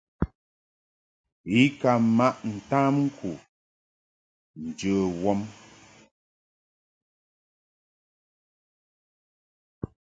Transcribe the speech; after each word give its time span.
I 1.59 1.63
ka 1.79 1.91
maʼ 2.17 2.35
ntamku 2.53 3.29
njə 4.65 4.91
wɔm. 5.21 5.39